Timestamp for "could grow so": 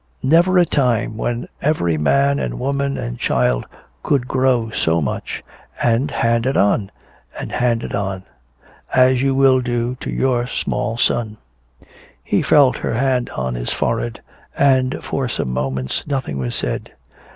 4.01-4.99